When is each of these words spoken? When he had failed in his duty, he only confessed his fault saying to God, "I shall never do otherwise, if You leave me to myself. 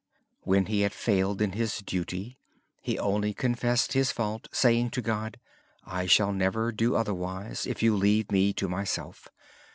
When 0.39 0.65
he 0.65 0.81
had 0.81 0.93
failed 0.95 1.43
in 1.43 1.51
his 1.51 1.77
duty, 1.77 2.39
he 2.81 2.97
only 2.97 3.35
confessed 3.35 3.93
his 3.93 4.11
fault 4.11 4.47
saying 4.51 4.89
to 4.97 5.01
God, 5.03 5.39
"I 5.85 6.07
shall 6.07 6.33
never 6.33 6.71
do 6.71 6.95
otherwise, 6.95 7.67
if 7.67 7.83
You 7.83 7.95
leave 7.95 8.31
me 8.31 8.51
to 8.53 8.67
myself. 8.67 9.27